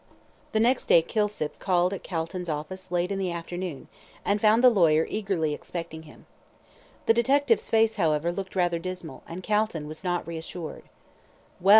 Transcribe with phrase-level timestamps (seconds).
[0.51, 3.87] The next day Kilsip called at Calton's office late in the afternoon,
[4.25, 6.25] and found the lawyer eagerly expecting him.
[7.05, 10.85] The detective's face, however, looked rather dismal, and Calton was not reassured.
[11.59, 11.69] "Well!"